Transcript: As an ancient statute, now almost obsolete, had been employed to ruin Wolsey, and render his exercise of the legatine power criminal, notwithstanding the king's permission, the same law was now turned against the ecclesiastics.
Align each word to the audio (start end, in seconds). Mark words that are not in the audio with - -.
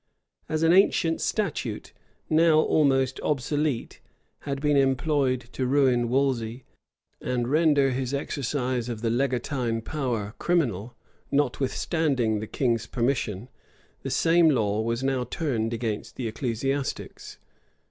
As 0.49 0.63
an 0.63 0.73
ancient 0.73 1.21
statute, 1.21 1.93
now 2.27 2.59
almost 2.59 3.19
obsolete, 3.19 3.99
had 4.49 4.59
been 4.59 4.75
employed 4.75 5.41
to 5.51 5.67
ruin 5.67 6.09
Wolsey, 6.09 6.65
and 7.21 7.47
render 7.47 7.91
his 7.91 8.11
exercise 8.11 8.89
of 8.89 9.01
the 9.03 9.11
legatine 9.11 9.79
power 9.83 10.33
criminal, 10.39 10.95
notwithstanding 11.29 12.39
the 12.39 12.47
king's 12.47 12.87
permission, 12.87 13.47
the 14.01 14.09
same 14.09 14.49
law 14.49 14.81
was 14.81 15.03
now 15.03 15.23
turned 15.23 15.71
against 15.71 16.15
the 16.15 16.27
ecclesiastics. 16.27 17.37